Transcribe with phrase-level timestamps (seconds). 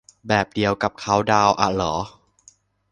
[0.27, 1.95] แบบเดียวกับเคาน์ดาวน์อะเหรอ